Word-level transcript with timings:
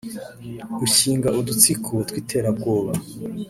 gushyinga 0.79 1.29
udutsiko 1.39 1.91
tw’iterabwoba 2.07 2.91